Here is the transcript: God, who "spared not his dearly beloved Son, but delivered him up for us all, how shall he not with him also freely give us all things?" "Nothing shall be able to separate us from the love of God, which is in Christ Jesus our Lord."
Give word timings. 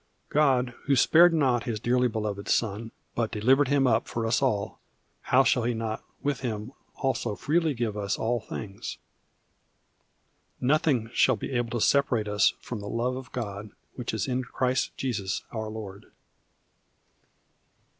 God, 0.29 0.73
who 0.85 0.95
"spared 0.95 1.31
not 1.31 1.65
his 1.65 1.79
dearly 1.79 2.07
beloved 2.07 2.49
Son, 2.49 2.89
but 3.13 3.29
delivered 3.31 3.67
him 3.67 3.85
up 3.85 4.07
for 4.07 4.25
us 4.25 4.41
all, 4.41 4.79
how 5.21 5.43
shall 5.43 5.61
he 5.61 5.75
not 5.75 6.03
with 6.23 6.39
him 6.39 6.71
also 6.95 7.35
freely 7.35 7.75
give 7.75 7.95
us 7.95 8.17
all 8.17 8.39
things?" 8.39 8.97
"Nothing 10.59 11.11
shall 11.13 11.35
be 11.35 11.51
able 11.51 11.69
to 11.79 11.85
separate 11.85 12.27
us 12.27 12.53
from 12.61 12.79
the 12.79 12.89
love 12.89 13.15
of 13.15 13.31
God, 13.31 13.69
which 13.93 14.11
is 14.11 14.27
in 14.27 14.43
Christ 14.43 14.89
Jesus 14.97 15.43
our 15.51 15.69
Lord." 15.69 16.07